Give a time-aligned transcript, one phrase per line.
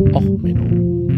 [0.00, 1.08] Och, Menno.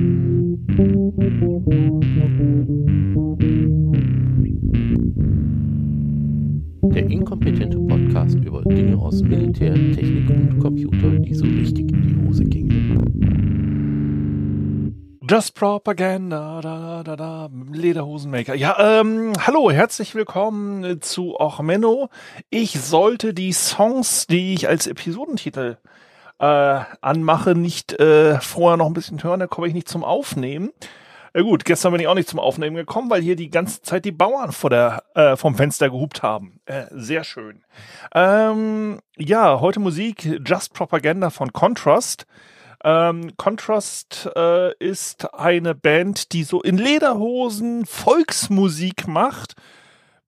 [6.95, 12.27] Der inkompetente Podcast über Dinge aus Militär, Technik und Computer, die so richtig in die
[12.27, 12.71] Hose gingen.
[15.29, 18.55] Just Propaganda, da, da, da, Lederhosenmaker.
[18.55, 22.09] Ja, ähm, hallo, herzlich willkommen zu Och Menno.
[22.49, 25.77] Ich sollte die Songs, die ich als Episodentitel
[26.45, 30.71] anmache, nicht äh, vorher noch ein bisschen hören, da komme ich nicht zum Aufnehmen.
[31.33, 34.05] Äh, gut, gestern bin ich auch nicht zum Aufnehmen gekommen, weil hier die ganze Zeit
[34.05, 36.61] die Bauern vor der, äh, vom Fenster gehupt haben.
[36.67, 37.63] Äh, sehr schön.
[38.15, 42.27] Ähm, ja, heute Musik Just Propaganda von Contrast.
[42.83, 49.55] Ähm, Contrast äh, ist eine Band, die so in Lederhosen Volksmusik macht,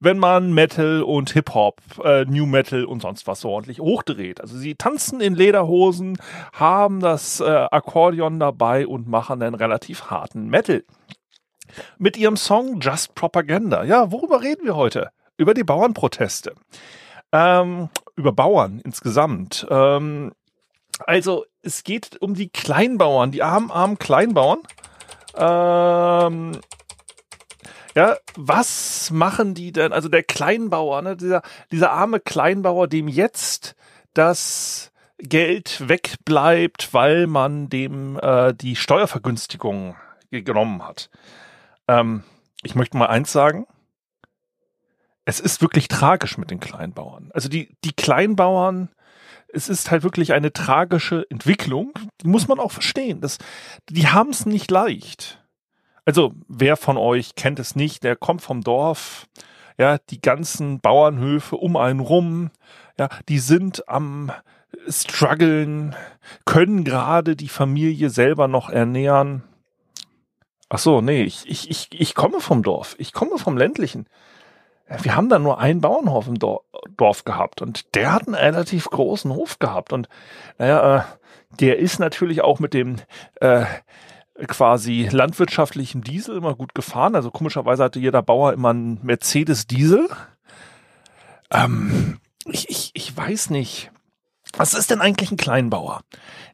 [0.03, 4.41] wenn man Metal und Hip-Hop, äh, New Metal und sonst was so ordentlich hochdreht.
[4.41, 6.19] Also sie tanzen in Lederhosen,
[6.53, 10.83] haben das äh, Akkordeon dabei und machen einen relativ harten Metal.
[11.99, 13.85] Mit ihrem Song Just Propaganda.
[13.85, 15.11] Ja, worüber reden wir heute?
[15.37, 16.55] Über die Bauernproteste.
[17.31, 19.67] Ähm, über Bauern insgesamt.
[19.71, 20.33] Ähm,
[21.07, 24.59] also es geht um die Kleinbauern, die armen, armen Kleinbauern.
[25.37, 26.61] Ähm,
[27.95, 29.93] ja, was machen die denn?
[29.93, 33.75] Also der Kleinbauer, ne, dieser, dieser arme Kleinbauer, dem jetzt
[34.15, 39.97] das Geld wegbleibt, weil man dem äh, die Steuervergünstigung
[40.31, 41.11] genommen hat.
[41.87, 42.25] Ähm,
[42.63, 43.67] ich möchte mal eins sagen.
[45.25, 47.31] Es ist wirklich tragisch mit den Kleinbauern.
[47.33, 48.89] Also die, die Kleinbauern,
[49.53, 51.93] es ist halt wirklich eine tragische Entwicklung.
[52.23, 53.21] Die muss man auch verstehen.
[53.21, 53.39] Das,
[53.89, 55.42] die haben es nicht leicht.
[56.05, 59.29] Also, wer von euch kennt es nicht, der kommt vom Dorf,
[59.79, 62.51] ja, die ganzen Bauernhöfe um einen rum,
[62.99, 64.33] ja, die sind am
[64.89, 65.95] struggeln,
[66.45, 69.45] können gerade die Familie selber noch ernähren.
[70.69, 74.07] Ach so, nee, ich, ich, ich, ich komme vom Dorf, ich komme vom ländlichen.
[75.03, 79.33] Wir haben da nur einen Bauernhof im Dorf gehabt und der hat einen relativ großen
[79.33, 79.93] Hof gehabt.
[79.93, 80.09] Und
[80.59, 81.03] naja, äh,
[81.61, 82.97] der ist natürlich auch mit dem
[83.41, 83.65] äh,
[84.47, 87.15] quasi landwirtschaftlichen Diesel immer gut gefahren.
[87.15, 90.09] Also komischerweise hatte jeder Bauer immer einen Mercedes Diesel.
[91.51, 93.91] Ähm, ich, ich, ich weiß nicht.
[94.57, 96.03] Was ist denn eigentlich ein Kleinbauer?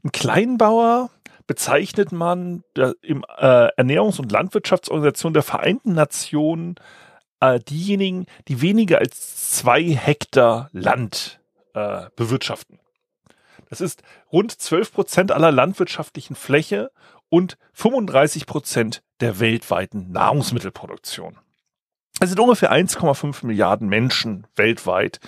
[0.04, 1.10] Ein Kleinbauer
[1.46, 6.76] bezeichnet man der, im äh, Ernährungs- und Landwirtschaftsorganisation der Vereinten Nationen
[7.40, 11.40] äh, diejenigen, die weniger als zwei Hektar Land
[11.74, 12.78] äh, bewirtschaften.
[13.70, 14.02] Das ist
[14.32, 16.90] rund 12 Prozent aller landwirtschaftlichen Fläche
[17.28, 21.38] und 35 Prozent der weltweiten Nahrungsmittelproduktion.
[22.20, 25.20] Es sind ungefähr 1,5 Milliarden Menschen weltweit,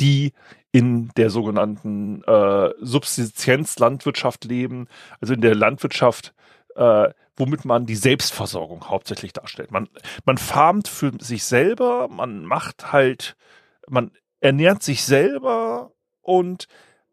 [0.00, 0.32] die
[0.72, 4.86] in der sogenannten äh, Subsistenzlandwirtschaft leben,
[5.20, 6.34] also in der Landwirtschaft,
[6.76, 9.70] äh, womit man die Selbstversorgung hauptsächlich darstellt.
[9.70, 9.88] Man,
[10.24, 13.36] man farmt für sich selber, man macht halt,
[13.88, 16.66] man ernährt sich selber und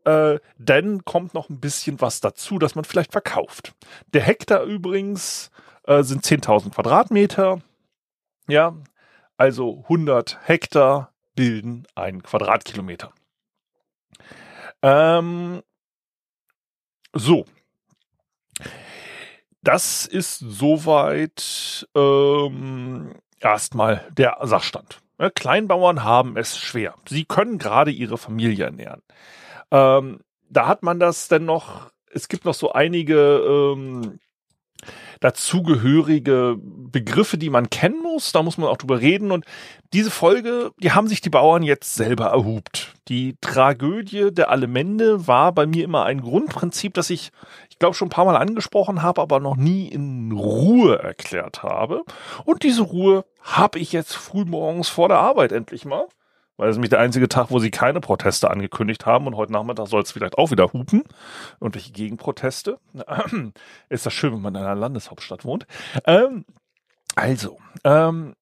[0.05, 3.73] äh, dann kommt noch ein bisschen was dazu, das man vielleicht verkauft.
[4.13, 5.51] Der Hektar übrigens
[5.83, 7.61] äh, sind 10.000 Quadratmeter.
[8.47, 8.75] Ja,
[9.37, 13.11] also 100 Hektar bilden einen Quadratkilometer.
[14.81, 15.63] Ähm,
[17.13, 17.45] so,
[19.61, 25.01] das ist soweit ähm, erstmal der Sachstand.
[25.33, 26.93] Kleinbauern haben es schwer.
[27.07, 29.01] Sie können gerade ihre Familie ernähren.
[29.71, 34.19] Ähm, da hat man das denn noch, es gibt noch so einige ähm,
[35.19, 38.31] dazugehörige Begriffe, die man kennen muss.
[38.31, 39.31] Da muss man auch drüber reden.
[39.31, 39.45] Und
[39.93, 42.93] diese Folge, die haben sich die Bauern jetzt selber erhubt.
[43.07, 47.31] Die Tragödie der Alemende war bei mir immer ein Grundprinzip, das ich,
[47.69, 52.03] ich glaube, schon ein paar Mal angesprochen habe, aber noch nie in Ruhe erklärt habe.
[52.43, 56.07] Und diese Ruhe habe ich jetzt frühmorgens vor der Arbeit endlich mal
[56.57, 59.87] weil es nämlich der einzige Tag, wo sie keine Proteste angekündigt haben und heute Nachmittag
[59.87, 61.03] soll es vielleicht auch wieder hupen.
[61.59, 62.79] Irgendwelche Gegenproteste.
[63.89, 65.67] Ist das schön, wenn man in einer Landeshauptstadt wohnt.
[66.05, 66.45] Ähm,
[67.15, 68.35] also, ähm,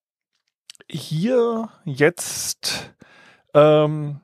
[0.88, 2.94] hier jetzt
[3.54, 4.20] ähm,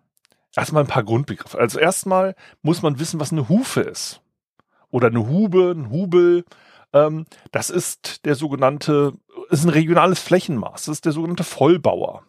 [0.57, 1.59] erstmal ein paar Grundbegriffe.
[1.59, 4.21] Also erstmal muss man wissen, was eine Hufe ist.
[4.91, 6.45] Oder eine Hube, ein Hubel.
[6.93, 9.15] Ähm, das ist der sogenannte,
[9.51, 10.87] ist ein regionales Flächenmaß.
[10.87, 12.25] Das ist der sogenannte Vollbauer.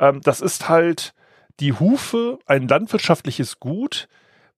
[0.00, 1.14] Ähm, das ist halt
[1.60, 4.08] die Hufe, ein landwirtschaftliches Gut,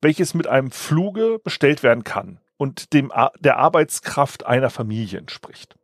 [0.01, 5.77] welches mit einem Fluge bestellt werden kann und dem der Arbeitskraft einer Familie entspricht.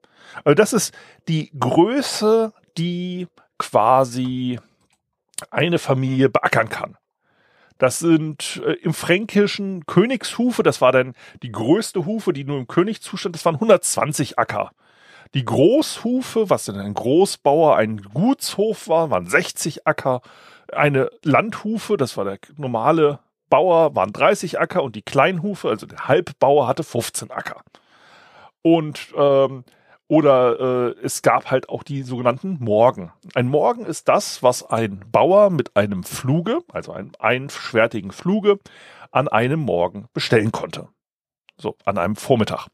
[0.45, 0.95] Also das ist
[1.27, 3.27] die Größe, die
[3.59, 4.61] quasi
[5.51, 6.97] eine Familie beackern kann.
[7.79, 12.67] Das sind äh, im Fränkischen Königshufe, das war dann die größte Hufe, die nur im
[12.67, 14.73] Königszustand, das waren 120 Acker.
[15.35, 20.23] Die Großhufe, was denn ein Großbauer, ein Gutshof war, waren 60 Acker.
[20.73, 23.19] Eine Landhufe, das war der normale
[23.51, 27.63] Bauer, waren 30 Acker und die Kleinhufe, also der Halbbauer, hatte 15 Acker.
[28.63, 29.65] Und ähm,
[30.09, 33.13] oder äh, es gab halt auch die sogenannten Morgen.
[33.35, 38.59] Ein Morgen ist das, was ein Bauer mit einem Fluge, also einem einschwertigen Fluge,
[39.11, 40.89] an einem Morgen bestellen konnte.
[41.61, 42.69] So, an einem Vormittag.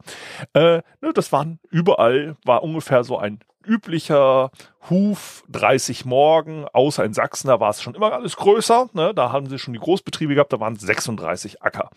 [0.53, 4.51] Äh, ne, das waren überall, war ungefähr so ein üblicher
[4.91, 8.91] Huf 30 Morgen, außer in Sachsen, da war es schon immer alles größer.
[8.93, 9.15] Ne?
[9.15, 11.91] Da haben sie schon die Großbetriebe gehabt, da waren 36 Acker.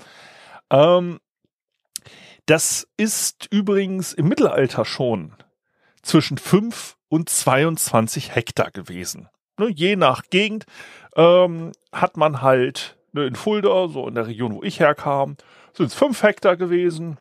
[0.70, 1.20] Ähm,
[2.46, 5.34] das ist übrigens im Mittelalter schon
[6.02, 9.28] zwischen 5 und 22 Hektar gewesen.
[9.58, 10.66] Ne, je nach Gegend
[11.16, 15.36] ähm, hat man halt ne, in Fulda, so in der Region, wo ich herkam,
[15.78, 17.18] sind es 5 Hektar gewesen.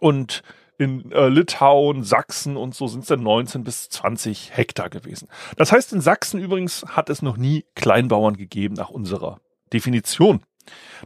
[0.00, 0.42] Und
[0.78, 5.28] in äh, Litauen, Sachsen und so sind es dann 19 bis 20 Hektar gewesen.
[5.56, 9.40] Das heißt, in Sachsen übrigens hat es noch nie Kleinbauern gegeben nach unserer
[9.72, 10.42] Definition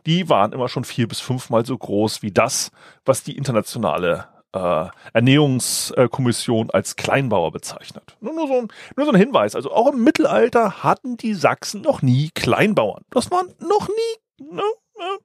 [0.06, 2.70] die waren immer schon vier bis fünfmal so groß wie das,
[3.04, 8.16] was die internationale äh, Ernährungskommission als Kleinbauer bezeichnet.
[8.20, 9.54] Nur, nur, so ein, nur so ein Hinweis.
[9.54, 13.04] Also auch im Mittelalter hatten die Sachsen noch nie Kleinbauern.
[13.10, 14.44] Das waren noch nie.
[14.44, 14.62] Ne,
[14.98, 15.18] ne,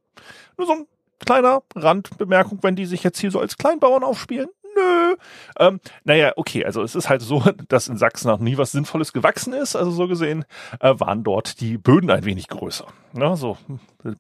[0.58, 0.88] nur so ein
[1.30, 5.16] kleiner Randbemerkung, wenn die sich jetzt hier so als Kleinbauern aufspielen nö.
[5.60, 9.14] Ähm, naja, okay, also es ist halt so, dass in Sachsen noch nie was Sinnvolles
[9.14, 9.76] gewachsen ist.
[9.76, 10.46] Also so gesehen
[10.80, 12.88] äh, waren dort die Böden ein wenig größer.
[13.14, 13.36] Ne?
[13.36, 13.58] So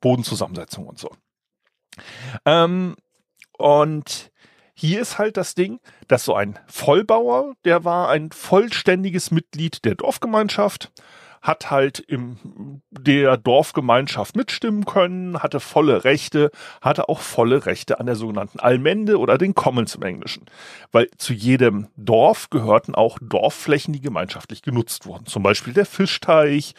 [0.01, 1.09] Bodenzusammensetzung und so.
[2.45, 2.95] Ähm,
[3.57, 4.31] und
[4.73, 9.95] hier ist halt das Ding, dass so ein Vollbauer, der war ein vollständiges Mitglied der
[9.95, 10.91] Dorfgemeinschaft
[11.41, 16.51] hat halt im der Dorfgemeinschaft mitstimmen können, hatte volle Rechte,
[16.81, 20.45] hatte auch volle Rechte an der sogenannten Allmende oder den Commons im Englischen.
[20.91, 25.25] Weil zu jedem Dorf gehörten auch Dorfflächen, die gemeinschaftlich genutzt wurden.
[25.25, 26.75] Zum Beispiel der Fischteich,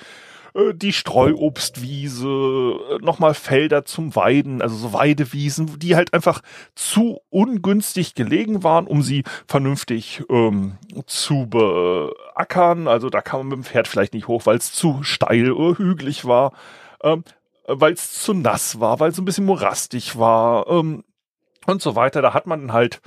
[0.54, 6.42] die Streuobstwiese, äh, nochmal Felder zum Weiden, also so Weidewiesen, die halt einfach
[6.74, 12.88] zu ungünstig gelegen waren, um sie vernünftig ähm, zu beackern.
[12.88, 15.78] Also da kam man mit dem Pferd vielleicht nicht hoch, weil es zu steil oder
[15.78, 16.52] hügelig war,
[17.02, 17.24] ähm,
[17.66, 21.04] weil es zu nass war, weil es ein bisschen morastig war ähm,
[21.66, 22.22] und so weiter.
[22.22, 23.00] Da hat man halt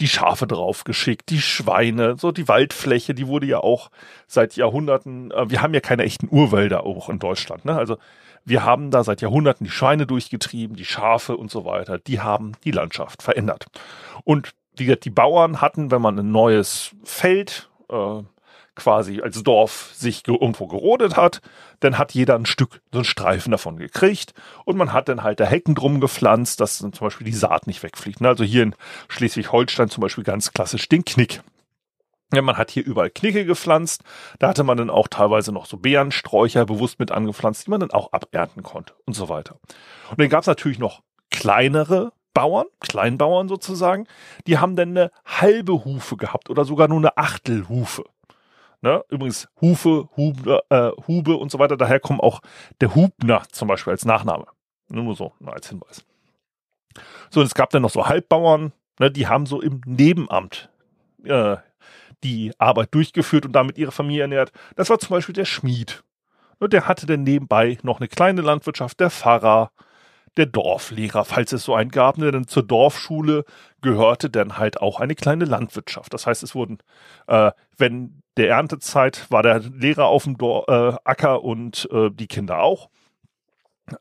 [0.00, 3.90] die Schafe draufgeschickt, die Schweine, so die Waldfläche, die wurde ja auch
[4.26, 7.76] seit Jahrhunderten, äh, wir haben ja keine echten Urwälder auch in Deutschland, ne?
[7.76, 7.96] Also
[8.44, 12.52] wir haben da seit Jahrhunderten die Schweine durchgetrieben, die Schafe und so weiter, die haben
[12.62, 13.66] die Landschaft verändert.
[14.24, 18.22] Und wie gesagt, die Bauern hatten, wenn man ein neues Feld äh,
[18.76, 21.40] quasi als Dorf sich irgendwo gerodet hat,
[21.80, 24.34] dann hat jeder ein Stück, so ein Streifen davon gekriegt
[24.64, 27.82] und man hat dann halt da Hecken drum gepflanzt, dass zum Beispiel die Saat nicht
[27.82, 28.20] wegfliegt.
[28.20, 28.28] Ne?
[28.28, 28.74] Also hier in
[29.08, 31.42] Schleswig-Holstein zum Beispiel ganz klassisch den Knick.
[32.32, 34.02] Ja, man hat hier überall Knicke gepflanzt.
[34.40, 37.92] Da hatte man dann auch teilweise noch so Beerensträucher bewusst mit angepflanzt, die man dann
[37.92, 39.58] auch abernten konnte und so weiter.
[40.10, 44.06] Und dann gab es natürlich noch kleinere Bauern, Kleinbauern sozusagen,
[44.46, 48.04] die haben dann eine halbe Hufe gehabt oder sogar nur eine Achtelhufe.
[48.82, 49.02] Ne?
[49.08, 51.76] Übrigens Hufe, Hube, äh, Hube und so weiter.
[51.76, 52.40] Daher kommt auch
[52.80, 54.46] der Hubner zum Beispiel als Nachname.
[54.88, 56.04] Nur so, als Hinweis.
[57.30, 60.70] So, und es gab dann noch so Halbbauern, ne, die haben so im Nebenamt
[61.24, 61.56] äh,
[62.22, 64.52] die Arbeit durchgeführt und damit ihre Familie ernährt.
[64.76, 66.02] Das war zum Beispiel der Schmied.
[66.58, 69.70] Und der hatte dann nebenbei noch eine kleine Landwirtschaft, der Pfarrer,
[70.36, 73.44] der Dorflehrer, falls es so einen gab, ne, denn zur Dorfschule
[73.80, 76.12] gehörte dann halt auch eine kleine Landwirtschaft.
[76.12, 76.78] Das heißt, es wurden,
[77.26, 82.26] äh, wenn der Erntezeit war der Lehrer auf dem Dor äh, Acker und äh, die
[82.26, 82.90] Kinder auch.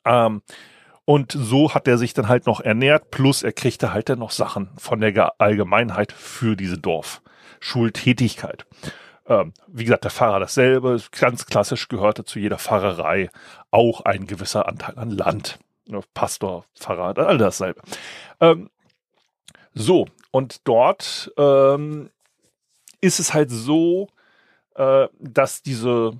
[0.03, 0.41] Ähm,
[1.05, 4.31] und so hat er sich dann halt noch ernährt, plus er kriegte halt dann noch
[4.31, 8.65] Sachen von der Allgemeinheit für diese Dorfschultätigkeit.
[9.27, 13.29] Ähm, wie gesagt, der Pfarrer dasselbe, ganz klassisch gehörte zu jeder Pfarrerei
[13.71, 15.59] auch ein gewisser Anteil an Land.
[16.13, 17.81] Pastor, Pfarrer, all dasselbe.
[18.39, 18.69] Ähm,
[19.73, 22.09] so, und dort ähm,
[23.01, 24.07] ist es halt so,
[24.75, 26.13] äh, dass diese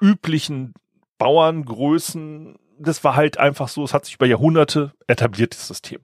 [0.00, 0.74] üblichen
[1.18, 6.00] Bauerngrößen, das war halt einfach so, es hat sich über Jahrhunderte etabliert, das System.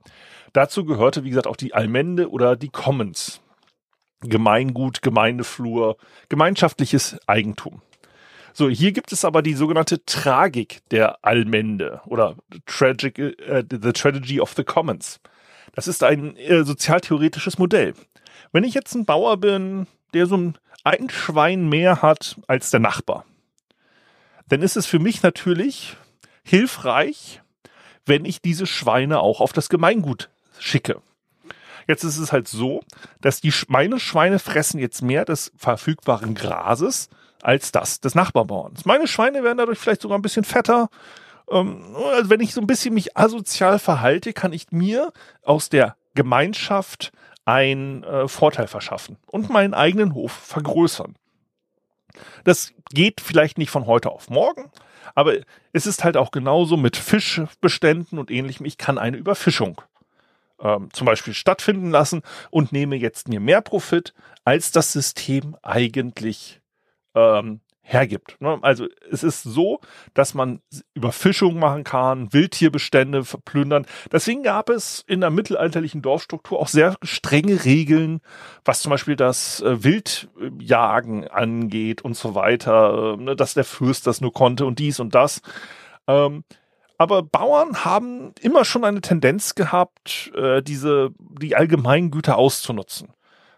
[0.53, 3.41] Dazu gehörte, wie gesagt, auch die Allmende oder die Commons.
[4.21, 5.97] Gemeingut, Gemeindeflur,
[6.29, 7.81] gemeinschaftliches Eigentum.
[8.53, 14.41] So, hier gibt es aber die sogenannte Tragik der Allmende oder Tragic, äh, The Tragedy
[14.41, 15.19] of the Commons.
[15.73, 17.93] Das ist ein äh, sozialtheoretisches Modell.
[18.51, 22.79] Wenn ich jetzt ein Bauer bin, der so ein ein Schwein mehr hat als der
[22.79, 23.25] Nachbar,
[24.47, 25.95] dann ist es für mich natürlich
[26.43, 27.41] hilfreich,
[28.05, 30.29] wenn ich diese Schweine auch auf das Gemeingut
[30.59, 31.01] schicke.
[31.87, 32.81] Jetzt ist es halt so,
[33.21, 37.09] dass die meine Schweine fressen jetzt mehr des verfügbaren Grases
[37.41, 38.85] als das des Nachbarbauerns.
[38.85, 40.89] Meine Schweine werden dadurch vielleicht sogar ein bisschen fetter.
[41.49, 45.11] Ähm, also wenn ich so ein bisschen mich asozial verhalte, kann ich mir
[45.43, 47.11] aus der Gemeinschaft
[47.45, 51.15] einen äh, Vorteil verschaffen und meinen eigenen Hof vergrößern.
[52.43, 54.71] Das geht vielleicht nicht von heute auf morgen,
[55.15, 55.35] aber
[55.73, 58.65] es ist halt auch genauso mit Fischbeständen und ähnlichem.
[58.65, 59.81] Ich kann eine Überfischung
[60.61, 66.60] ähm, zum Beispiel stattfinden lassen und nehme jetzt mir mehr Profit, als das System eigentlich
[67.15, 68.37] ähm, hergibt.
[68.39, 68.57] Ne?
[68.61, 69.79] Also es ist so,
[70.13, 70.61] dass man
[70.93, 73.85] Überfischung machen kann, Wildtierbestände verplündern.
[74.11, 78.21] Deswegen gab es in der mittelalterlichen Dorfstruktur auch sehr strenge Regeln,
[78.63, 83.35] was zum Beispiel das äh, Wildjagen angeht und so weiter, äh, ne?
[83.35, 85.41] dass der Fürst das nur konnte und dies und das.
[86.07, 86.43] Ähm,
[86.97, 93.09] aber Bauern haben immer schon eine Tendenz gehabt, äh, diese die Allgemeingüter auszunutzen.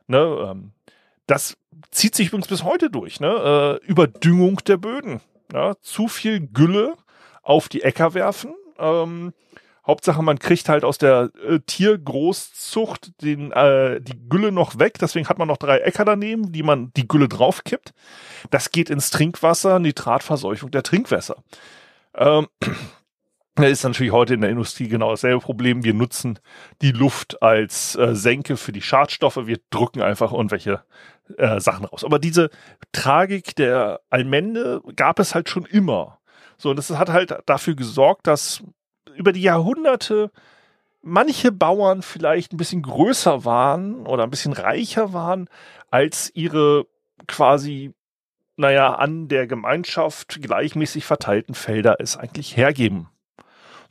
[0.07, 0.17] Ne?
[0.49, 0.71] Ähm,
[1.27, 1.57] das
[1.91, 3.19] zieht sich übrigens bis heute durch.
[3.19, 3.79] Ne?
[3.83, 5.21] Äh, Überdüngung der Böden.
[5.51, 5.75] Ja?
[5.81, 6.95] Zu viel Gülle
[7.41, 8.53] auf die Äcker werfen.
[8.77, 9.33] Ähm,
[9.85, 14.97] Hauptsache, man kriegt halt aus der äh, Tiergroßzucht den, äh, die Gülle noch weg.
[14.99, 17.93] Deswegen hat man noch drei Äcker daneben, die man die Gülle draufkippt.
[18.49, 21.35] Das geht ins Trinkwasser, Nitratverseuchung der Trinkwässer.
[22.15, 22.47] Ähm,
[23.55, 25.83] da ist natürlich heute in der Industrie genau dasselbe Problem.
[25.83, 26.39] Wir nutzen
[26.81, 29.45] die Luft als äh, Senke für die Schadstoffe.
[29.45, 30.83] Wir drücken einfach irgendwelche
[31.37, 32.03] äh, Sachen raus.
[32.03, 32.49] Aber diese
[32.91, 36.19] Tragik der Allmende gab es halt schon immer.
[36.57, 38.63] So, und das hat halt dafür gesorgt, dass
[39.15, 40.31] über die Jahrhunderte
[41.03, 45.47] manche Bauern vielleicht ein bisschen größer waren oder ein bisschen reicher waren
[45.91, 46.87] als ihre
[47.27, 47.93] quasi,
[48.55, 53.09] naja, an der Gemeinschaft gleichmäßig verteilten Felder es eigentlich hergeben.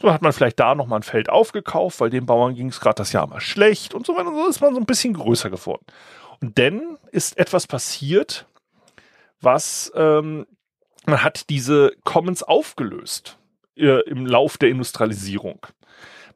[0.02, 2.96] So hat man vielleicht da nochmal ein Feld aufgekauft, weil den Bauern ging es gerade
[2.96, 4.30] das Jahr mal schlecht und so weiter.
[4.30, 5.84] Und so ist man so ein bisschen größer geworden.
[6.40, 8.46] Und dann ist etwas passiert,
[9.40, 10.48] was ähm,
[11.06, 13.38] man hat diese Commons aufgelöst
[13.76, 15.64] äh, im Lauf der Industrialisierung.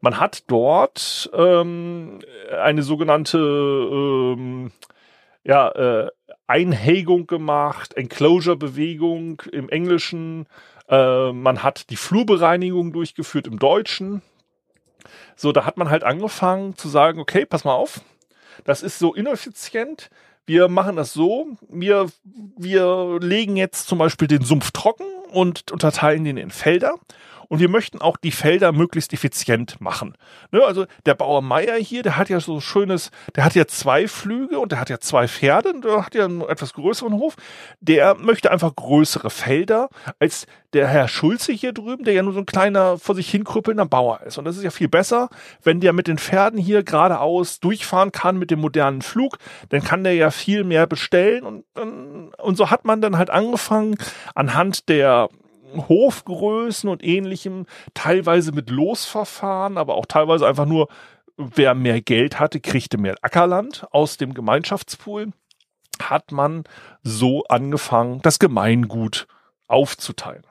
[0.00, 2.20] Man hat dort ähm,
[2.56, 4.70] eine sogenannte ähm,
[5.42, 6.10] ja, äh,
[6.46, 10.46] Einhägung gemacht, Enclosure-Bewegung im Englischen.
[10.88, 14.22] Äh, man hat die Flurbereinigung durchgeführt im Deutschen.
[15.36, 18.00] So, da hat man halt angefangen zu sagen, okay, pass mal auf,
[18.64, 20.10] das ist so ineffizient.
[20.46, 22.06] Wir machen das so, wir,
[22.56, 26.94] wir legen jetzt zum Beispiel den Sumpf trocken und unterteilen den in Felder
[27.48, 30.16] und wir möchten auch die Felder möglichst effizient machen.
[30.50, 34.08] Ne, also der Bauer Meier hier, der hat ja so schönes, der hat ja zwei
[34.08, 37.36] Flüge und der hat ja zwei Pferde und der hat ja einen etwas größeren Hof.
[37.80, 39.88] Der möchte einfach größere Felder
[40.18, 43.86] als der Herr Schulze hier drüben, der ja nur so ein kleiner vor sich hinkrüppelnder
[43.86, 44.36] Bauer ist.
[44.36, 45.30] Und das ist ja viel besser,
[45.62, 49.38] wenn der mit den Pferden hier geradeaus durchfahren kann mit dem modernen Flug,
[49.70, 51.64] dann kann der ja viel mehr bestellen und,
[52.38, 53.96] und so hat man dann halt angefangen
[54.34, 55.28] anhand der
[55.88, 60.88] Hofgrößen und ähnlichem, teilweise mit Losverfahren, aber auch teilweise einfach nur,
[61.36, 65.32] wer mehr Geld hatte, kriegte mehr Ackerland aus dem Gemeinschaftspool,
[66.00, 66.64] hat man
[67.02, 69.26] so angefangen, das Gemeingut
[69.68, 70.44] aufzuteilen.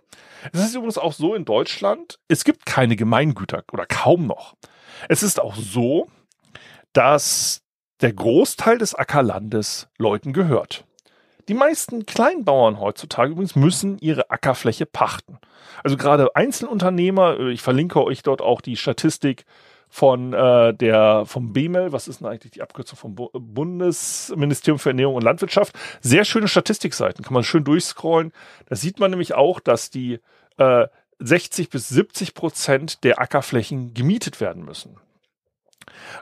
[0.54, 4.56] Es ist übrigens auch so in Deutschland, es gibt keine Gemeingüter oder kaum noch.
[5.10, 6.08] Es ist auch so,
[6.94, 7.62] dass
[8.02, 10.86] der Großteil des Ackerlandes Leuten gehört.
[11.48, 15.38] Die meisten Kleinbauern heutzutage übrigens müssen ihre Ackerfläche pachten.
[15.84, 19.46] Also gerade Einzelunternehmer, äh, ich verlinke euch dort auch die Statistik
[19.88, 25.16] von äh, der vom BEMEL, was ist denn eigentlich die Abkürzung vom Bundesministerium für Ernährung
[25.16, 25.76] und Landwirtschaft?
[26.02, 28.34] Sehr schöne Statistikseiten, kann man schön durchscrollen.
[28.68, 30.20] Da sieht man nämlich auch, dass die
[30.58, 30.88] äh,
[31.20, 34.98] 60 bis 70 Prozent der Ackerflächen gemietet werden müssen.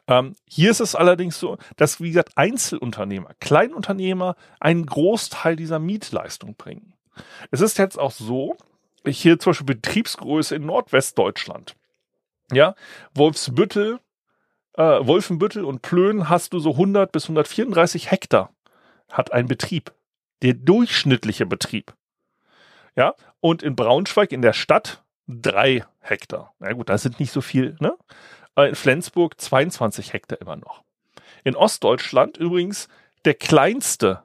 [0.07, 6.55] Ähm, hier ist es allerdings so, dass, wie gesagt, Einzelunternehmer, Kleinunternehmer einen Großteil dieser Mietleistung
[6.55, 6.93] bringen.
[7.51, 8.57] Es ist jetzt auch so,
[9.05, 11.75] hier zum Beispiel Betriebsgröße in Nordwestdeutschland.
[12.51, 12.75] Ja,
[13.13, 13.99] Wolfsbüttel,
[14.73, 18.53] äh, Wolfenbüttel und Plön hast du so 100 bis 134 Hektar
[19.13, 19.93] hat ein Betrieb.
[20.41, 21.93] Der durchschnittliche Betrieb.
[22.95, 26.53] Ja, und in Braunschweig in der Stadt drei Hektar.
[26.59, 27.95] Na gut, das sind nicht so viel, ne?
[28.55, 30.83] Äh, in Flensburg 22 Hektar immer noch.
[31.43, 32.87] In Ostdeutschland übrigens
[33.25, 34.23] der kleinste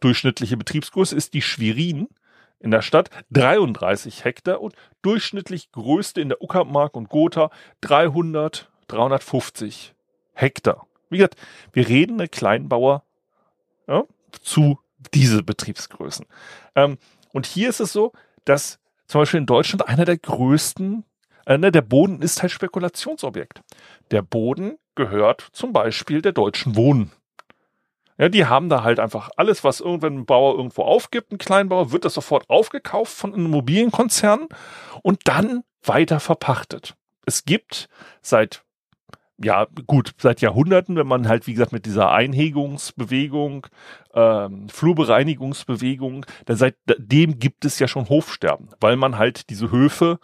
[0.00, 2.08] durchschnittliche Betriebsgröße ist die Schwerin
[2.58, 7.50] in der Stadt 33 Hektar und durchschnittlich größte in der Uckermark und Gotha
[7.80, 9.94] 300, 350
[10.34, 10.86] Hektar.
[11.10, 11.36] Wie gesagt,
[11.72, 13.04] wir reden eine Kleinbauer
[13.86, 14.04] ja,
[14.42, 14.78] zu
[15.14, 16.26] diese Betriebsgrößen.
[16.74, 16.98] Ähm,
[17.32, 18.12] und hier ist es so,
[18.44, 21.04] dass zum Beispiel in Deutschland einer der größten,
[21.46, 23.62] äh, ne, der Boden ist halt Spekulationsobjekt.
[24.10, 27.12] Der Boden gehört zum Beispiel der Deutschen Wohnen.
[28.18, 31.92] Ja, die haben da halt einfach alles, was irgendwann ein Bauer irgendwo aufgibt, ein Kleinbauer,
[31.92, 34.48] wird das sofort aufgekauft von Immobilienkonzernen
[35.02, 36.94] und dann weiter verpachtet.
[37.24, 37.88] Es gibt
[38.20, 38.62] seit
[39.44, 43.66] ja, gut, seit Jahrhunderten, wenn man halt, wie gesagt, mit dieser Einhegungsbewegung,
[44.14, 50.18] ähm, Flurbereinigungsbewegung, dann seitdem gibt es ja schon Hofsterben, weil man halt diese Höfe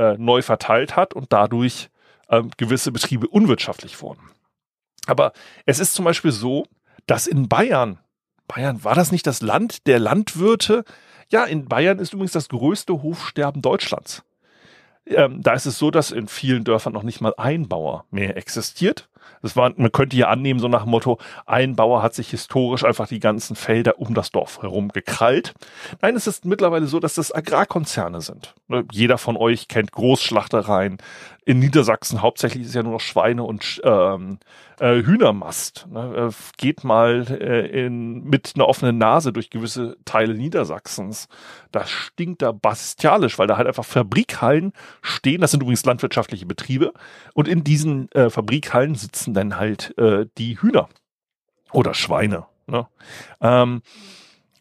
[0.00, 1.90] äh, neu verteilt hat und dadurch
[2.30, 4.30] ähm, gewisse Betriebe unwirtschaftlich wurden.
[5.06, 5.32] Aber
[5.66, 6.64] es ist zum Beispiel so,
[7.06, 7.98] dass in Bayern,
[8.48, 10.84] Bayern, war das nicht das Land der Landwirte?
[11.28, 14.24] Ja, in Bayern ist übrigens das größte Hofsterben Deutschlands.
[15.06, 18.36] Ähm, da ist es so, dass in vielen Dörfern noch nicht mal ein Bauer mehr
[18.38, 19.10] existiert.
[19.42, 22.84] Das war, man könnte ja annehmen, so nach dem Motto, ein Bauer hat sich historisch
[22.84, 25.54] einfach die ganzen Felder um das Dorf herum gekrallt.
[26.00, 28.54] Nein, es ist mittlerweile so, dass das Agrarkonzerne sind.
[28.68, 30.98] Ne, jeder von euch kennt Großschlachtereien.
[31.44, 34.38] In Niedersachsen hauptsächlich ist ja nur noch Schweine und ähm,
[34.80, 35.86] äh, Hühnermast.
[35.90, 36.28] Ne?
[36.30, 41.28] Äh, geht mal äh, in, mit einer offenen Nase durch gewisse Teile Niedersachsens.
[41.72, 44.72] Das stinkt da bastialisch, weil da halt einfach Fabrikhallen
[45.02, 45.40] stehen.
[45.40, 46.92] Das sind übrigens landwirtschaftliche Betriebe.
[47.34, 50.88] Und in diesen äh, Fabrikhallen sitzen dann halt äh, die Hühner
[51.72, 52.46] oder Schweine.
[52.66, 52.86] Ne?
[53.40, 53.82] Ähm,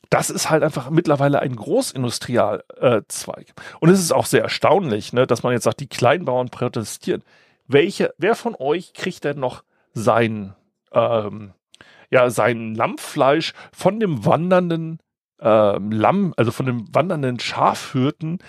[0.09, 3.47] das ist halt einfach mittlerweile ein Großindustrialzweig.
[3.47, 7.23] Äh, und es ist auch sehr erstaunlich, ne, dass man jetzt sagt, die Kleinbauern protestieren.
[7.67, 9.63] Welche, wer von euch kriegt denn noch
[9.93, 10.55] sein,
[10.91, 11.53] ähm,
[12.09, 14.99] ja, sein Lammfleisch von dem wandernden
[15.39, 18.39] ähm, Lamm, also von dem wandernden Schafhirten,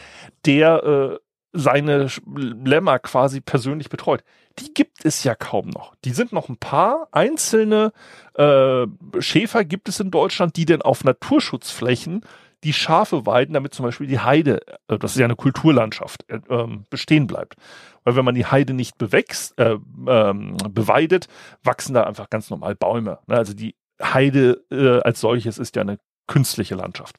[0.47, 1.19] der äh,
[1.53, 4.23] seine Lämmer quasi persönlich betreut.
[4.59, 5.95] Die gibt es ja kaum noch.
[6.05, 7.93] Die sind noch ein paar einzelne
[8.35, 8.87] äh,
[9.19, 12.25] Schäfer gibt es in Deutschland, die denn auf Naturschutzflächen
[12.63, 16.41] die Schafe weiden, damit zum Beispiel die Heide, äh, das ist ja eine Kulturlandschaft, äh,
[16.49, 17.57] ähm, bestehen bleibt.
[18.05, 19.77] Weil wenn man die Heide nicht bewächst, äh,
[20.07, 21.29] ähm, beweidet,
[21.63, 23.19] wachsen da einfach ganz normal Bäume.
[23.27, 23.37] Ne?
[23.37, 27.17] Also die Heide äh, als solches ist ja eine künstliche Landschaft.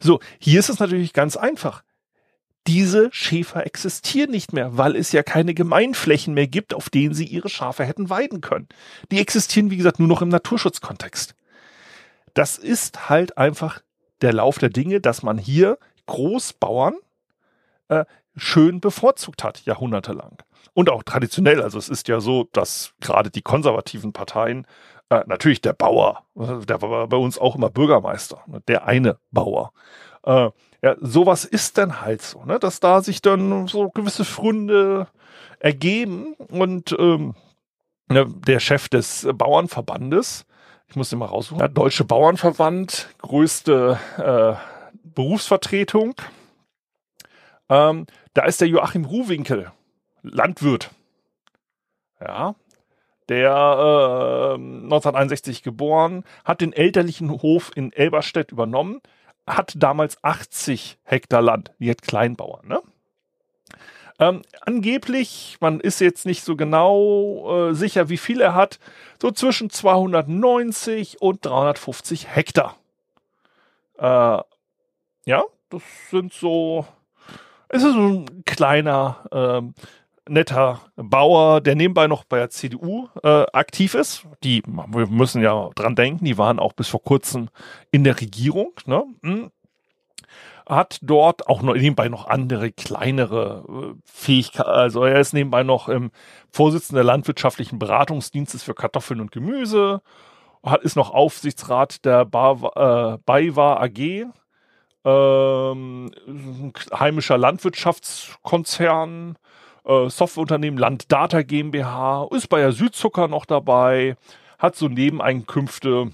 [0.00, 1.82] So, hier ist es natürlich ganz einfach.
[2.66, 7.26] Diese Schäfer existieren nicht mehr, weil es ja keine Gemeinflächen mehr gibt, auf denen sie
[7.26, 8.68] ihre Schafe hätten weiden können.
[9.10, 11.34] Die existieren, wie gesagt, nur noch im Naturschutzkontext.
[12.32, 13.80] Das ist halt einfach
[14.22, 16.94] der Lauf der Dinge, dass man hier Großbauern
[17.88, 18.04] äh,
[18.36, 20.38] schön bevorzugt hat, jahrhundertelang.
[20.72, 21.62] Und auch traditionell.
[21.62, 24.66] Also es ist ja so, dass gerade die konservativen Parteien,
[25.10, 29.72] äh, natürlich der Bauer, der war bei uns auch immer Bürgermeister, ne, der eine Bauer.
[30.24, 30.50] Äh,
[30.84, 35.08] ja, sowas ist dann halt so, ne, dass da sich dann so gewisse Fründe
[35.58, 37.34] ergeben und ähm,
[38.10, 40.44] ne, der Chef des Bauernverbandes,
[40.88, 46.16] ich muss den mal raussuchen, der Deutsche Bauernverband, größte äh, Berufsvertretung,
[47.70, 49.72] ähm, da ist der Joachim Ruhwinkel,
[50.20, 50.90] Landwirt.
[52.20, 52.56] Ja,
[53.30, 59.00] der äh, 1961 geboren, hat den elterlichen Hof in Elberstedt übernommen,
[59.46, 62.80] hat damals 80 Hektar Land, die hat Kleinbauern, ne?
[64.20, 68.78] Ähm, angeblich, man ist jetzt nicht so genau äh, sicher, wie viel er hat,
[69.20, 72.76] so zwischen 290 und 350 Hektar.
[73.98, 74.38] Äh,
[75.26, 76.86] ja, das sind so
[77.74, 79.74] es ist ein kleiner, ähm,
[80.28, 84.26] netter Bauer, der nebenbei noch bei der CDU äh, aktiv ist.
[84.42, 87.48] Die, wir müssen ja dran denken, die waren auch bis vor kurzem
[87.90, 88.72] in der Regierung.
[88.86, 89.04] Ne?
[89.22, 89.50] Hm.
[90.66, 94.70] Hat dort auch noch nebenbei noch andere kleinere äh, Fähigkeiten.
[94.70, 96.10] Also er ist nebenbei noch im
[96.50, 100.00] Vorsitzender landwirtschaftlichen Beratungsdienstes für Kartoffeln und Gemüse.
[100.62, 104.26] Hat, ist noch Aufsichtsrat der Bar, äh, BayWa AG
[105.04, 106.10] ähm,
[106.92, 109.36] heimischer Landwirtschaftskonzern,
[109.84, 114.16] äh, Softwareunternehmen Landdata GmbH, ist bei der Südzucker noch dabei,
[114.58, 116.12] hat so Nebeneinkünfte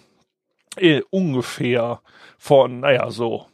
[0.77, 2.01] äh, ungefähr
[2.39, 3.47] von, naja, so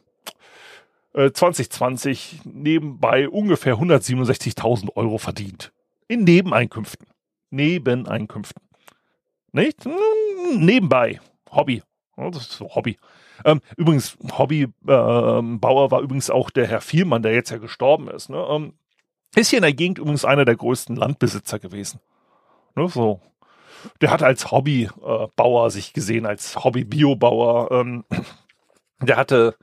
[1.15, 5.73] äh, 2020 nebenbei ungefähr 167.000 Euro verdient.
[6.09, 7.09] In Nebeneinkünften.
[7.51, 8.63] Nebeneinkünften.
[9.53, 9.85] Nicht?
[9.85, 11.21] Hm, nebenbei.
[11.51, 11.83] Hobby.
[12.17, 12.99] Das ist so Hobby.
[13.45, 18.31] Ähm, übrigens, Hobbybauer ähm, war übrigens auch der Herr Vielmann, der jetzt ja gestorben ist.
[18.31, 18.45] Ne?
[18.49, 18.75] Ähm,
[19.43, 22.01] ist hier in der Gegend übrigens einer der größten Landbesitzer gewesen.
[22.75, 23.21] Ne, so.
[24.01, 27.71] Der hat als Hobbybauer äh, sich gesehen, als Hobby-Biobauer.
[27.71, 28.05] Ähm,
[29.01, 29.57] der hatte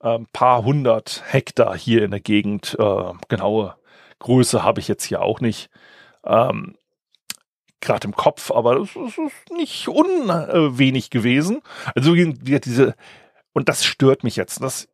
[0.00, 2.76] ein ähm, paar hundert Hektar hier in der Gegend.
[2.78, 3.76] Äh, genaue
[4.20, 5.70] Größe habe ich jetzt hier auch nicht.
[6.24, 6.76] Ähm,
[7.80, 11.62] gerade im Kopf, aber das ist nicht unwenig gewesen.
[11.94, 12.94] Also diese,
[13.52, 14.60] und das stört mich jetzt.
[14.62, 14.88] Das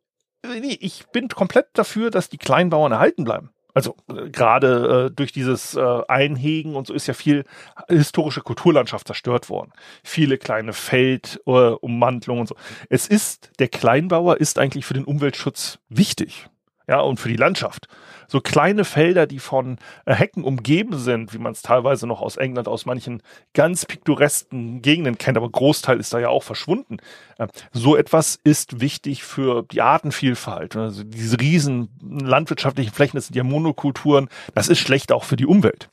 [0.61, 3.49] ich bin komplett dafür, dass die Kleinbauern erhalten bleiben.
[3.75, 7.43] Also äh, gerade äh, durch dieses äh, Einhegen und so ist ja viel
[7.87, 9.71] historische Kulturlandschaft zerstört worden.
[10.03, 12.55] Viele kleine Feldummantelungen äh, und so.
[12.89, 16.47] Es ist, der Kleinbauer ist eigentlich für den Umweltschutz wichtig
[16.87, 17.87] ja, und für die Landschaft.
[18.27, 22.37] So kleine Felder, die von äh, Hecken umgeben sind, wie man es teilweise noch aus
[22.37, 23.21] England, aus manchen
[23.53, 26.97] ganz piktoresken Gegenden kennt, aber Großteil ist da ja auch verschwunden.
[27.37, 30.75] Äh, so etwas ist wichtig für die Artenvielfalt.
[30.75, 35.45] Also diese riesen landwirtschaftlichen Flächen, das sind ja Monokulturen, das ist schlecht auch für die
[35.45, 35.89] Umwelt.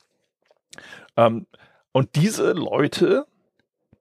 [1.17, 1.47] Ähm,
[1.91, 3.25] und diese Leute,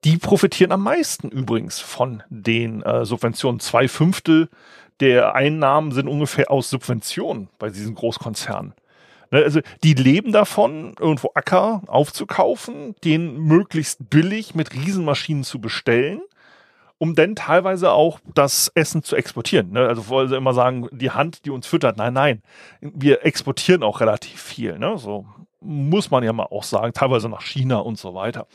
[0.04, 3.60] die profitieren am meisten übrigens von den äh, Subventionen.
[3.60, 4.48] Zwei Fünftel
[5.02, 8.72] der Einnahmen sind ungefähr aus Subventionen bei diesen Großkonzernen.
[9.32, 16.20] Ne, also die leben davon, irgendwo Acker aufzukaufen, den möglichst billig mit Riesenmaschinen zu bestellen,
[16.98, 19.72] um dann teilweise auch das Essen zu exportieren.
[19.72, 19.88] Ne?
[19.88, 21.96] Also wollen sie immer sagen, die Hand, die uns füttert.
[21.96, 22.42] Nein, nein,
[22.80, 24.78] wir exportieren auch relativ viel.
[24.78, 24.96] Ne?
[24.98, 25.26] So
[25.60, 28.46] muss man ja mal auch sagen, teilweise nach China und so weiter.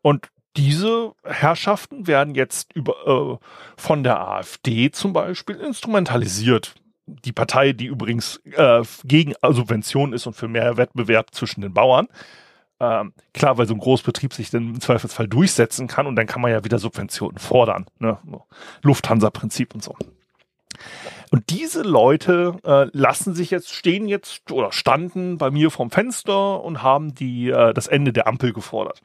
[0.00, 6.74] Und diese Herrschaften werden jetzt über, äh, von der AfD zum Beispiel instrumentalisiert.
[7.06, 12.08] Die Partei, die übrigens äh, gegen Subventionen ist und für mehr Wettbewerb zwischen den Bauern.
[12.80, 16.42] Ähm, klar, weil so ein Großbetrieb sich dann im Zweifelsfall durchsetzen kann und dann kann
[16.42, 17.86] man ja wieder Subventionen fordern.
[18.00, 18.18] Ne?
[18.82, 19.94] Lufthansa-Prinzip und so.
[21.30, 26.62] Und diese Leute äh, lassen sich jetzt, stehen jetzt oder standen bei mir vorm Fenster
[26.62, 29.00] und haben die, äh, das Ende der Ampel gefordert.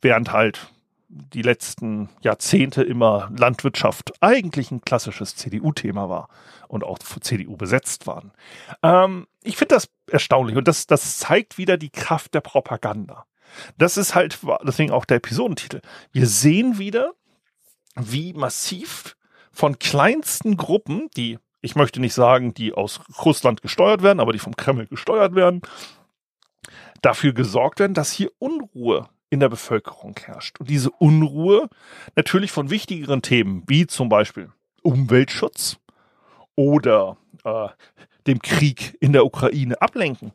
[0.00, 0.70] Während halt
[1.08, 6.28] die letzten Jahrzehnte immer Landwirtschaft eigentlich ein klassisches CDU-Thema war
[6.68, 8.32] und auch CDU besetzt waren.
[8.82, 13.26] Ähm, ich finde das erstaunlich und das, das zeigt wieder die Kraft der Propaganda.
[13.78, 15.80] Das ist halt, deswegen auch der Episodentitel.
[16.12, 17.12] Wir sehen wieder,
[17.94, 19.16] wie massiv
[19.52, 24.38] von kleinsten Gruppen, die, ich möchte nicht sagen, die aus Russland gesteuert werden, aber die
[24.38, 25.62] vom Kreml gesteuert werden,
[27.00, 30.60] dafür gesorgt werden, dass hier Unruhe in der Bevölkerung herrscht.
[30.60, 31.68] Und diese Unruhe
[32.14, 34.50] natürlich von wichtigeren Themen, wie zum Beispiel
[34.82, 35.78] Umweltschutz
[36.54, 37.68] oder äh,
[38.26, 40.32] dem Krieg in der Ukraine ablenken.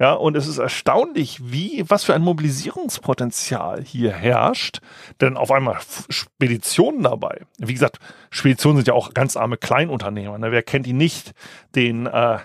[0.00, 4.80] Ja, und es ist erstaunlich, wie, was für ein Mobilisierungspotenzial hier herrscht.
[5.20, 7.42] Denn auf einmal Speditionen dabei.
[7.58, 7.98] Wie gesagt,
[8.30, 10.38] Speditionen sind ja auch ganz arme Kleinunternehmer.
[10.38, 10.52] Ne?
[10.52, 11.32] Wer kennt die nicht?
[11.74, 12.38] Den äh,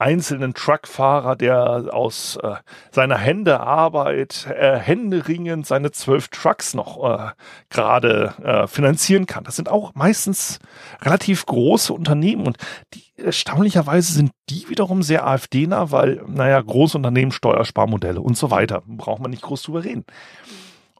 [0.00, 2.54] einzelnen Truckfahrer, der aus äh,
[2.90, 7.30] seiner Hände Arbeit äh, händeringend seine zwölf Trucks noch äh,
[7.68, 9.44] gerade äh, finanzieren kann.
[9.44, 10.58] Das sind auch meistens
[11.02, 12.56] relativ große Unternehmen und
[12.94, 18.82] die, erstaunlicherweise sind die wiederum sehr AfD-nah, weil, naja, große Unternehmen, Steuersparmodelle und so weiter.
[18.86, 20.04] Braucht man nicht groß drüber reden.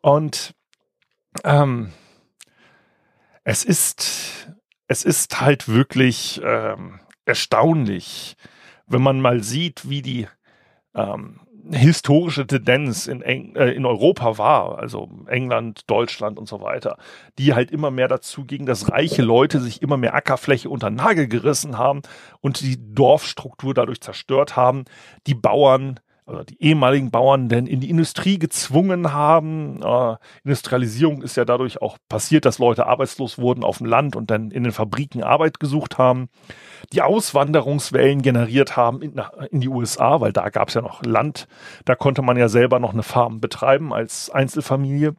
[0.03, 0.55] Und
[1.45, 1.93] ähm,
[3.45, 4.53] es ist,
[4.89, 8.37] es ist halt wirklich ähm, erstaunlich,
[8.91, 10.27] wenn man mal sieht, wie die
[10.95, 11.41] ähm,
[11.73, 16.97] historische Tendenz in, Eng äh, in Europa war, also England, Deutschland und so weiter,
[17.39, 21.29] die halt immer mehr dazu ging, dass reiche Leute sich immer mehr Ackerfläche unter Nagel
[21.29, 22.03] gerissen haben
[22.41, 24.85] und die Dorfstruktur dadurch zerstört haben,
[25.27, 29.83] die Bauern oder die ehemaligen Bauern denn in die Industrie gezwungen haben.
[29.83, 34.31] Äh, Industrialisierung ist ja dadurch auch passiert, dass Leute arbeitslos wurden auf dem Land und
[34.31, 36.29] dann in den Fabriken Arbeit gesucht haben.
[36.93, 41.47] Die Auswanderungswellen generiert haben in, in die USA, weil da gab es ja noch Land.
[41.85, 45.15] Da konnte man ja selber noch eine Farm betreiben als Einzelfamilie.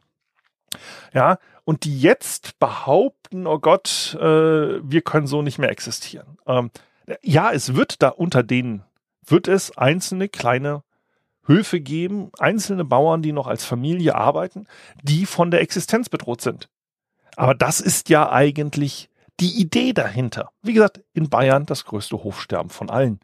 [1.12, 6.38] Ja, und die jetzt behaupten, oh Gott, äh, wir können so nicht mehr existieren.
[6.46, 6.70] Ähm,
[7.22, 8.84] ja, es wird da unter denen
[9.24, 10.82] wird es einzelne kleine
[11.44, 14.66] Höfe geben, einzelne Bauern, die noch als Familie arbeiten,
[15.02, 16.68] die von der Existenz bedroht sind.
[17.36, 19.08] Aber das ist ja eigentlich
[19.40, 20.50] die Idee dahinter.
[20.62, 23.20] Wie gesagt, in Bayern das größte Hofsterben von allen.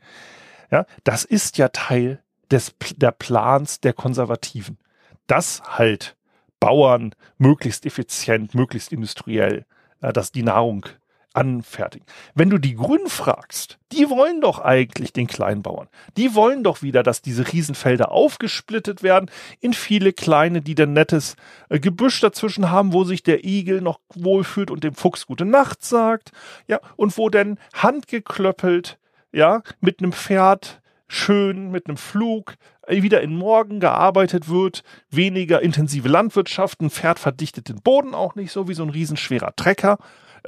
[0.71, 4.79] Ja, das ist ja Teil des, der Plans der Konservativen.
[5.27, 6.17] Dass halt
[6.61, 9.65] Bauern möglichst effizient, möglichst industriell,
[10.01, 10.87] äh, dass die Nahrung
[11.35, 12.07] anfertigen.
[12.35, 15.89] Wenn du die Grünen fragst, die wollen doch eigentlich den Kleinbauern.
[16.17, 21.37] Die wollen doch wieder, dass diese Riesenfelder aufgesplittet werden in viele kleine, die dann nettes
[21.69, 25.85] äh, Gebüsch dazwischen haben, wo sich der Igel noch wohlfühlt und dem Fuchs gute Nacht
[25.85, 26.33] sagt.
[26.67, 28.99] Ja, und wo dann handgeklöppelt,
[29.33, 32.55] ja, mit einem Pferd schön mit einem Flug
[32.87, 38.35] äh, wieder in Morgen gearbeitet wird, weniger intensive Landwirtschaft, ein Pferd verdichtet den Boden auch
[38.35, 39.99] nicht so wie so ein riesenschwerer Trecker.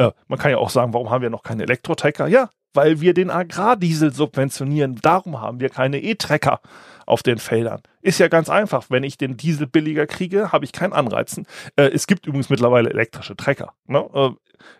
[0.01, 2.27] Äh, man kann ja auch sagen, warum haben wir noch keine Elektrotrecker?
[2.27, 4.99] Ja, weil wir den Agrardiesel subventionieren.
[5.03, 6.61] Darum haben wir keine E-Trecker
[7.05, 7.83] auf den Feldern.
[8.01, 8.87] Ist ja ganz einfach.
[8.89, 11.47] Wenn ich den Diesel billiger kriege, habe ich keinen Anreizen.
[11.77, 13.75] Äh, es gibt übrigens mittlerweile elektrische Trecker.
[13.87, 14.09] Ne?
[14.15, 14.31] Äh,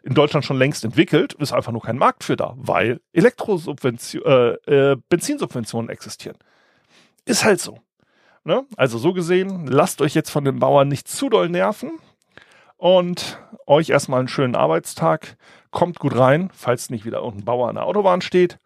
[0.03, 4.93] in Deutschland schon längst entwickelt, ist einfach nur kein Markt für da, weil Elektrosubvention, äh,
[4.93, 6.37] äh, Benzinsubventionen existieren.
[7.27, 7.79] Ist halt so.
[8.45, 8.65] Ne?
[8.77, 11.99] Also so gesehen, lasst euch jetzt von den Bauern nicht zu doll nerven
[12.81, 15.37] und euch erstmal einen schönen Arbeitstag.
[15.71, 18.59] Kommt gut rein, falls nicht wieder irgendein Bauer an der Autobahn steht.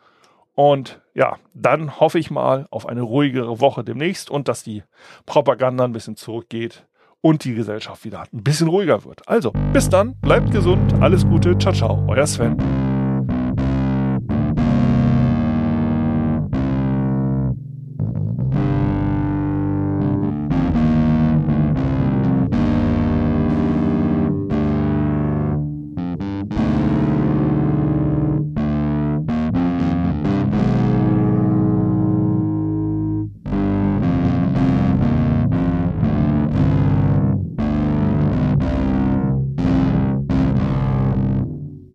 [0.55, 4.85] Und ja, dann hoffe ich mal auf eine ruhigere Woche demnächst und dass die
[5.27, 6.87] Propaganda ein bisschen zurückgeht
[7.21, 9.29] und die Gesellschaft wieder ein bisschen ruhiger wird.
[9.29, 12.84] Also, bis dann, bleibt gesund, alles Gute, ciao, ciao, euer Sven.